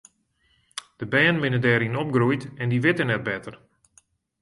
De 0.99 1.05
bern 1.13 1.37
binne 1.41 1.59
dêryn 1.65 1.99
opgroeid 2.01 2.43
en 2.61 2.69
dy 2.71 2.79
witte 2.83 3.03
net 3.05 3.25
better. 3.27 3.55